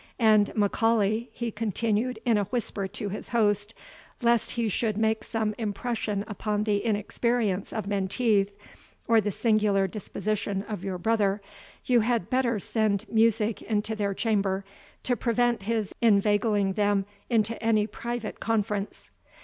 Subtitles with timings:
[0.17, 3.75] And, M'Aulay," he continued in a whisper to his host,
[4.23, 8.49] "lest he should make some impression upon the inexperience of Menteith,
[9.07, 11.39] or the singular disposition of your brother,
[11.85, 14.65] you had better send music into their chamber,
[15.03, 19.11] to prevent his inveigling them into any private conference."